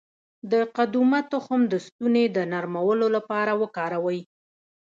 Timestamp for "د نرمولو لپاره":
2.35-3.51